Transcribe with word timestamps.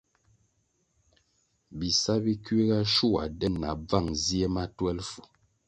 Bisa 1.77 2.13
bi 2.23 2.33
kiuga 2.43 2.79
shua 2.93 3.23
den 3.39 3.55
na 3.61 3.71
bvan 3.85 4.07
zie 4.23 4.47
ma 4.55 4.63
twelfu. 4.77 5.21